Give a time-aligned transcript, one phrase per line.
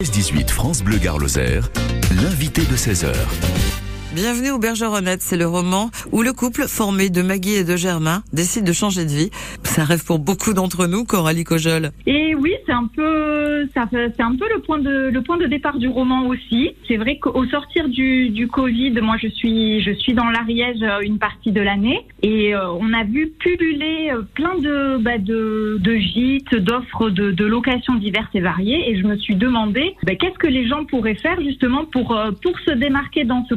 [0.00, 1.58] 18 France Bleu Garloser,
[2.22, 3.12] l'invité de 16h.
[4.20, 8.24] Bienvenue au Bergeronnette, c'est le roman où le couple formé de Maggie et de Germain
[8.32, 9.30] décide de changer de vie.
[9.78, 11.92] Un rêve pour beaucoup d'entre nous, Coralie Cojol.
[12.04, 16.26] Et oui, c'est un peu, ça, c'est un peu le point de, départ du roman
[16.26, 16.70] aussi.
[16.88, 21.18] C'est vrai qu'au sortir du, Covid, moi je suis, je suis dans l'Ariège euh, une
[21.18, 25.12] partie de l'année et euh, on a vu pulluler euh, plein de, bah,
[26.00, 30.38] gîtes, d'offres de, de locations diverses et variées et je me suis demandé bah, qu'est-ce
[30.38, 33.54] que les gens pourraient faire justement pour, pour se démarquer dans ce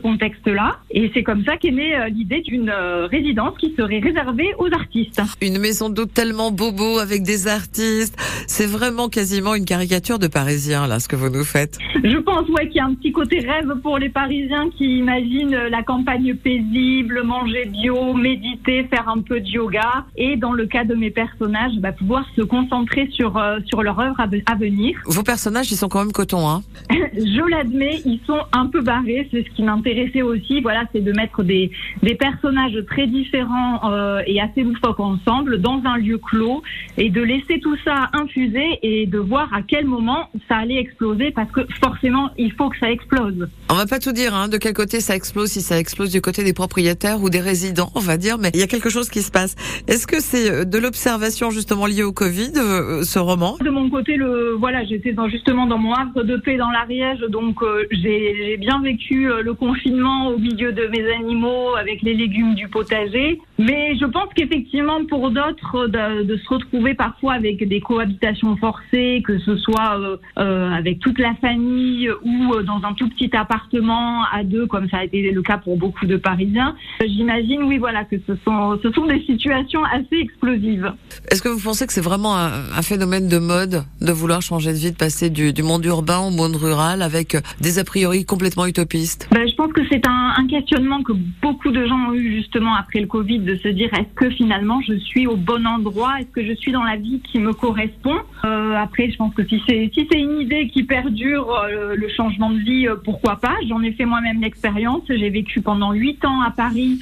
[0.91, 4.67] Et c'est comme ça qu'est née euh, l'idée d'une euh, résidence qui serait réservée aux
[4.73, 5.21] artistes.
[5.41, 8.15] Une maison d'hôte tellement bobo avec des artistes.
[8.47, 11.77] C'est vraiment quasiment une caricature de Parisien, là, ce que vous nous faites.
[12.03, 15.55] Je pense ouais, qu'il y a un petit côté rêve pour les Parisiens qui imaginent
[15.69, 20.05] la campagne paisible, manger bio, méditer, faire un peu de yoga.
[20.17, 23.99] Et dans le cas de mes personnages, bah, pouvoir se concentrer sur, euh, sur leur
[23.99, 24.99] œuvre à, à venir.
[25.05, 26.61] Vos personnages, ils sont quand même coton, hein.
[27.13, 29.27] Je l'admets, ils sont un peu barrés.
[29.31, 30.40] C'est ce qui m'intéressait aussi.
[30.61, 31.71] Voilà, c'est de mettre des,
[32.03, 36.61] des personnages très différents euh, et assez loufoques ensemble dans un lieu clos
[36.97, 41.31] et de laisser tout ça infuser et de voir à quel moment ça allait exploser
[41.31, 43.47] parce que forcément, il faut que ça explose.
[43.69, 46.21] On va pas tout dire, hein, de quel côté ça explose, si ça explose du
[46.21, 49.09] côté des propriétaires ou des résidents, on va dire, mais il y a quelque chose
[49.09, 49.55] qui se passe.
[49.87, 53.57] Est-ce que c'est euh, de l'observation justement liée au Covid, euh, ce roman?
[53.61, 57.21] De mon côté, le voilà, j'étais dans, justement dans mon havre de paix dans l'Ariège,
[57.29, 62.55] donc euh, j'ai bien vécu le confinement au milieu de mes animaux avec les légumes
[62.55, 63.39] du potager.
[63.57, 69.21] Mais je pense qu'effectivement, pour d'autres, de, de se retrouver parfois avec des cohabitations forcées,
[69.25, 73.29] que ce soit euh, euh, avec toute la famille ou euh, dans un tout petit
[73.35, 77.77] appartement à deux, comme ça a été le cas pour beaucoup de Parisiens, j'imagine, oui,
[77.77, 80.93] voilà, que ce sont, ce sont des situations assez explosives.
[81.29, 84.71] Est-ce que vous pensez que c'est vraiment un, un phénomène de mode de vouloir changer
[84.71, 88.25] de vie, de passer du, du monde urbain au monde rural avec des a priori
[88.25, 89.27] complètement utopistes?
[89.31, 92.75] Ben, je pense que c'est un, un questionnement que beaucoup de gens ont eu justement
[92.75, 96.29] après le Covid, de se dire est-ce que finalement je suis au bon endroit, est-ce
[96.29, 98.17] que je suis dans la vie qui me correspond?
[98.45, 102.09] Euh, après, je pense que si c'est si c'est une idée qui perdure, euh, le
[102.09, 103.55] changement de vie, euh, pourquoi pas?
[103.67, 105.03] J'en ai fait moi-même l'expérience.
[105.09, 106.99] J'ai vécu pendant huit ans à Paris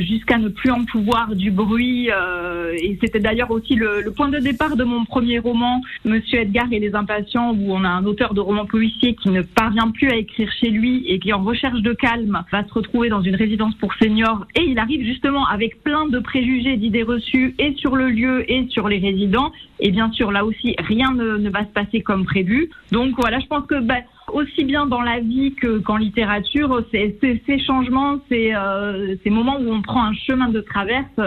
[0.00, 2.08] jusqu'à ne plus en pouvoir du bruit.
[2.08, 6.66] et c'était d'ailleurs aussi le, le point de départ de mon premier roman, Monsieur Edgar
[6.70, 10.08] et les impatients, où on a un auteur de roman policier qui ne parvient plus
[10.08, 13.36] à écrire chez lui et qui, en recherche de calme, va se retrouver dans une
[13.36, 14.46] résidence pour seniors.
[14.54, 18.66] Et il arrive justement avec plein de préjugés, d'idées reçues, et sur le lieu et
[18.68, 19.52] sur les résidents.
[19.80, 22.70] Et bien sûr, là aussi, rien ne, va se passer comme prévu.
[22.92, 24.00] Donc voilà, je pense que bah,
[24.32, 29.82] aussi bien dans la vie que qu'en littérature, ces changements, euh, ces moments où on
[29.82, 31.20] prend un chemin de traverse,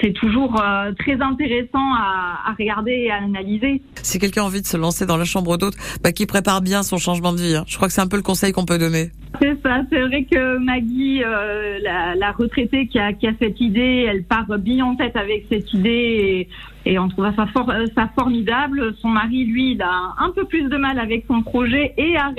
[0.00, 3.80] c'est toujours euh, très intéressant à, à regarder et à analyser.
[4.02, 6.82] Si quelqu'un a envie de se lancer dans la chambre d'hôte, bah, qui prépare bien
[6.82, 7.54] son changement de vie.
[7.56, 7.64] hein.
[7.66, 9.10] Je crois que c'est un peu le conseil qu'on peut donner.
[9.40, 13.60] C'est ça, c'est vrai que Maggie, euh, la, la retraitée qui a, qui a cette
[13.60, 16.48] idée, elle part bien en tête avec cette idée
[16.84, 18.94] et, et on trouve ça, for- ça formidable.
[19.00, 22.32] Son mari, lui, il a un peu plus de mal avec son projet et a-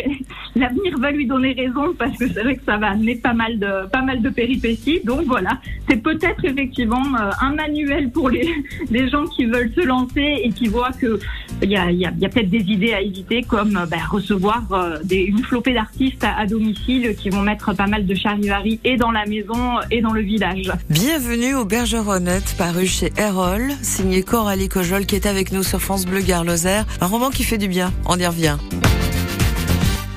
[0.56, 3.60] l'avenir va lui donner raison parce que c'est vrai que ça va amener pas mal
[3.60, 5.02] de, pas mal de péripéties.
[5.04, 8.48] Donc voilà, c'est peut-être effectivement euh, un manuel pour les,
[9.10, 11.20] gens qui veulent se lancer et qui voient que
[11.62, 15.44] il y a, peut-être des idées à éviter comme euh, ben, recevoir euh, des, une
[15.44, 19.80] flopée d'artistes à, domicile qui vont mettre pas mal de charivari et dans la maison
[19.92, 20.72] et dans le village.
[20.90, 26.06] Bienvenue au Bergeronnette, paru chez Erol, signé Coralie Cojol, qui est avec nous sur France
[26.06, 26.82] Bleu Garloser.
[27.02, 28.58] Un roman qui fait du bien, on y revient.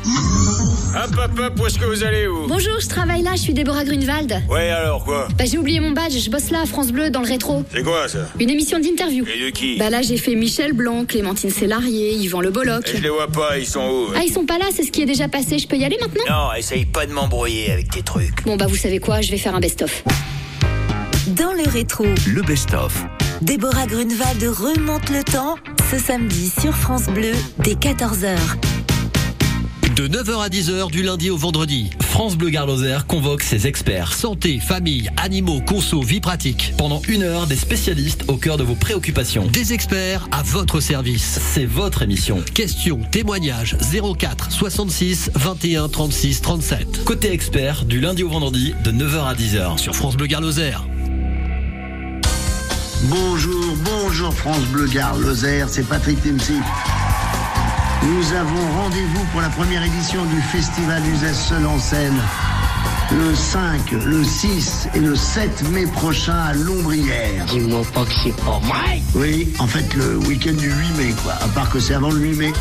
[0.09, 3.53] Hop, hop, hop, où est-ce que vous allez, vous Bonjour, je travaille là, je suis
[3.53, 4.43] Déborah Grunewald.
[4.49, 7.21] Ouais, alors, quoi Bah, j'ai oublié mon badge, je bosse là à France Bleu dans
[7.21, 7.63] le rétro.
[7.73, 9.25] C'est quoi, ça Une émission d'interview.
[9.27, 12.91] Et de qui Bah là, j'ai fait Michel Blanc, Clémentine Sélarié, Yvan Le Bolloc.
[12.95, 15.03] Je les vois pas, ils sont où Ah, ils sont pas là, c'est ce qui
[15.03, 18.03] est déjà passé, je peux y aller maintenant Non, essaye pas de m'embrouiller avec tes
[18.03, 18.45] trucs.
[18.45, 20.03] Bon, bah, vous savez quoi, je vais faire un best-of.
[21.29, 23.05] Dans le rétro, Le best-of.
[23.43, 25.57] Déborah Grunewald remonte le temps
[25.91, 28.37] ce samedi sur France Bleu dès 14h.
[29.95, 34.61] De 9h à 10h du lundi au vendredi, France Bleu Garloser convoque ses experts santé,
[34.61, 36.75] famille, animaux, conso, vie pratique.
[36.77, 39.47] Pendant une heure, des spécialistes au cœur de vos préoccupations.
[39.47, 41.39] Des experts à votre service.
[41.53, 42.43] C'est votre émission.
[42.55, 43.77] Questions, témoignages
[44.19, 47.05] 04 66 21 36 37.
[47.05, 50.73] Côté expert du lundi au vendredi de 9h à 10h sur France Bleu Garloser.
[53.05, 55.17] Bonjour, bonjour France Bleu Gare
[55.69, 56.61] c'est Patrick Timsit.
[58.03, 62.17] Nous avons rendez-vous pour la première édition du festival Uzès Seul en scène.
[63.11, 67.45] Le 5, le 6 et le 7 mai prochain à Lombrières.
[67.47, 69.03] Dis-moi pas que c'est pas vrai.
[69.15, 71.33] Oui, en fait le week-end du 8 mai, quoi.
[71.41, 72.53] À part que c'est avant le 8 mai.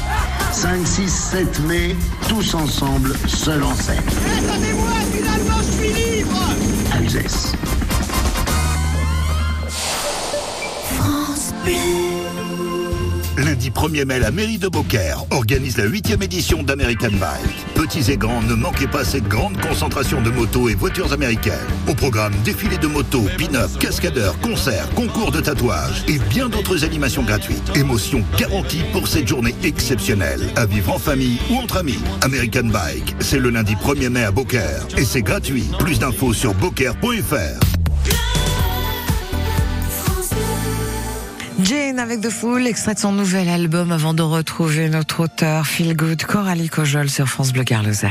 [0.53, 1.95] 5, 6, 7 mai,
[2.27, 4.01] tous ensemble, seul en scène.
[4.39, 6.39] Attendez-moi, finalement, je suis libre
[6.93, 7.53] À Uzès.
[10.97, 12.16] France Bleu.
[13.37, 17.75] Lundi 1er mai, la mairie de Beaucaire organise la 8 édition d'American Bike.
[17.75, 21.53] Petits et grands, ne manquez pas cette grande concentration de motos et voitures américaines.
[21.87, 27.21] Au programme, défilé de motos, pin-up, cascadeurs, concerts, concours de tatouage et bien d'autres animations
[27.21, 27.75] gratuites.
[27.75, 30.41] Émotion garantie pour cette journée exceptionnelle.
[30.55, 31.99] À vivre en famille ou entre amis.
[32.23, 34.87] American Bike, c'est le lundi 1er mai à Beaucaire.
[34.97, 35.65] Et c'est gratuit.
[35.77, 37.76] Plus d'infos sur beaucaire.fr.
[41.67, 46.23] Jane avec The Fool, extrait son nouvel album avant de retrouver notre auteur Feel Good,
[46.23, 48.07] Coralie Cojol sur France Bleu Garloser.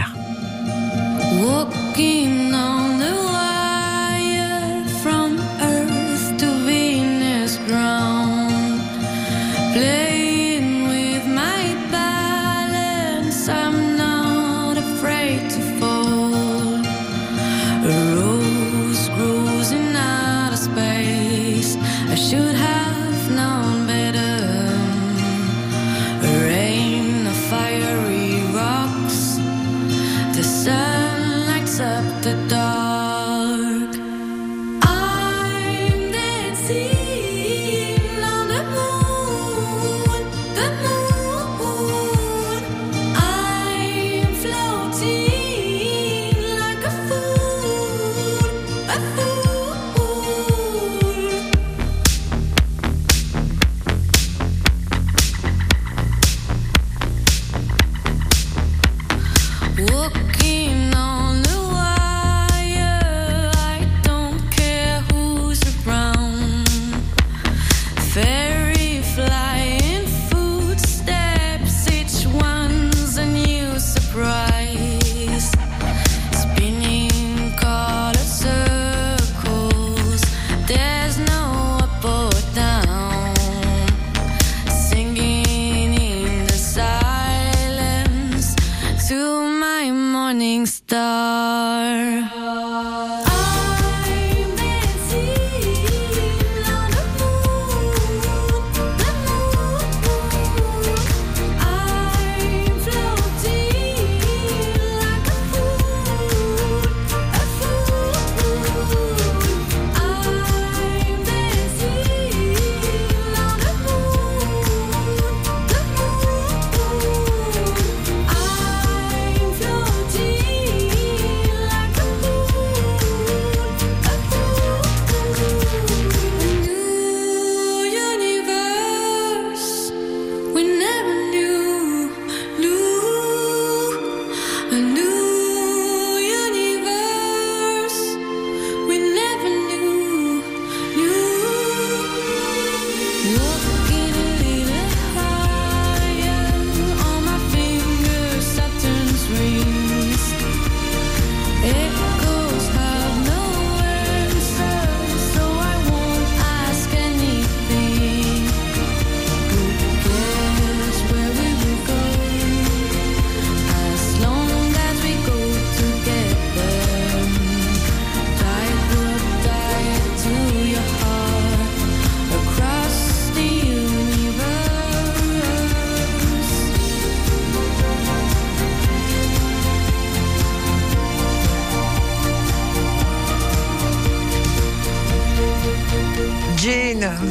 [90.87, 91.16] это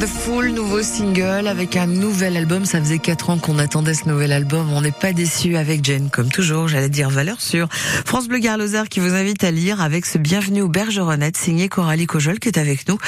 [0.00, 2.66] The Fool, nouveau single avec un nouvel album.
[2.66, 4.70] Ça faisait quatre ans qu'on attendait ce nouvel album.
[4.72, 6.68] On n'est pas déçu avec Jane, comme toujours.
[6.68, 7.68] J'allais dire valeur sûre.
[8.04, 12.06] France Bleu Garloser qui vous invite à lire avec ce Bienvenue aux Bergeronnettes signé Coralie
[12.06, 12.98] Cojol qui est avec nous.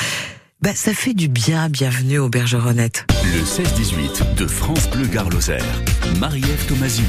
[0.63, 3.07] Bah, ça fait du bien, bienvenue aux Bergeronnettes.
[3.25, 5.59] Le 16-18 de France Bleu Garloser.
[6.19, 7.07] Marie-Ève Tomasini.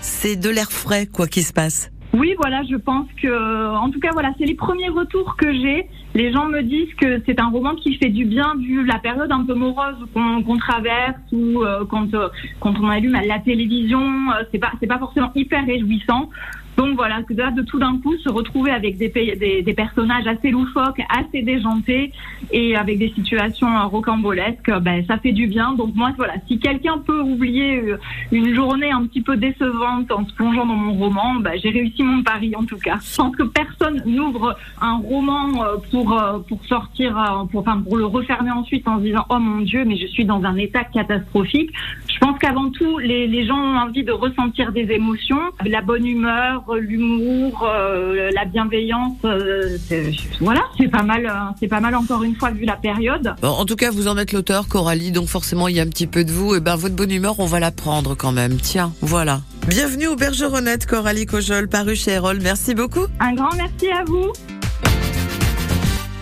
[0.00, 1.90] C'est de l'air frais, quoi qu'il se passe.
[2.14, 5.86] Oui, voilà, je pense que, en tout cas, voilà, c'est les premiers retours que j'ai.
[6.14, 9.30] Les gens me disent que c'est un roman qui fait du bien vu la période
[9.30, 12.28] un peu morose qu'on traverse ou euh, quand euh,
[12.60, 16.30] quand on allume la télévision, euh, c'est pas c'est pas forcément hyper réjouissant.
[16.78, 21.42] Donc voilà, de, tout d'un coup se retrouver avec des, des, personnages assez loufoques, assez
[21.42, 22.12] déjantés
[22.52, 25.72] et avec des situations euh, rocambolesques, ben, ça fait du bien.
[25.72, 27.98] Donc moi, voilà, si quelqu'un peut oublier euh,
[28.30, 32.04] une journée un petit peu décevante en se plongeant dans mon roman, ben, j'ai réussi
[32.04, 32.98] mon pari en tout cas.
[33.02, 37.96] Je pense que personne n'ouvre un roman euh, pour euh, pour sortir, euh, enfin pour
[37.96, 40.84] le refermer ensuite en se disant oh mon Dieu, mais je suis dans un état
[40.84, 41.70] catastrophique.
[42.08, 46.06] Je pense qu'avant tout, les, les gens ont envie de ressentir des émotions, la bonne
[46.06, 49.16] humeur, l'humour, euh, la bienveillance.
[49.24, 51.26] euh, c'est- voilà, c'est pas mal.
[51.26, 53.34] euh, C'est pas mal encore une fois vu la période.
[53.42, 55.86] Bon, en tout cas, vous en êtes l'auteur, Coralie, donc forcément, il y a un
[55.88, 56.54] petit peu de vous.
[56.54, 58.56] Et ben, votre bonne humeur, on va la prendre quand même.
[58.56, 59.40] Tiens, voilà.
[59.68, 62.38] Bienvenue au Bergeronnette, Coralie Cojol, paru chez Erol.
[62.42, 63.06] Merci beaucoup.
[63.20, 64.32] Un grand merci à vous.